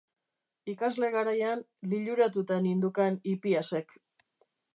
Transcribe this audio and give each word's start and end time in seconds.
Ikasle 0.71 1.09
garaian, 1.15 1.61
liluratuta 1.91 2.59
nindukan 2.65 3.21
Hipiasek. 3.35 3.97